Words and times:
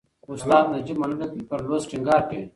استاد 0.31 0.65
نجيب 0.73 0.97
منلی 1.01 1.43
پر 1.49 1.59
لوست 1.67 1.87
ټینګار 1.91 2.21
کوي. 2.29 2.43